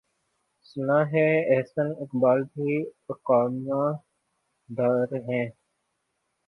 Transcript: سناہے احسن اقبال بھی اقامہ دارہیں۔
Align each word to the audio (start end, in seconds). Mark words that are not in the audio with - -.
سناہے 0.65 1.27
احسن 1.55 1.87
اقبال 1.99 2.43
بھی 2.53 2.81
اقامہ 3.09 3.83
دارہیں۔ 4.69 5.45